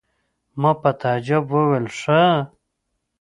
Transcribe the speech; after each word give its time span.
ما 0.61 0.71
په 0.81 0.89
تعجب 1.01 1.43
وویل: 1.53 1.87
ښه! 1.99 2.21